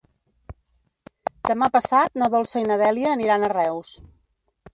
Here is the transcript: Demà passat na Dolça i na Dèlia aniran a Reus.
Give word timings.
Demà 1.49 1.67
passat 1.75 2.17
na 2.23 2.31
Dolça 2.37 2.65
i 2.65 2.67
na 2.73 2.79
Dèlia 2.85 3.13
aniran 3.19 3.47
a 3.49 3.53
Reus. 3.55 3.95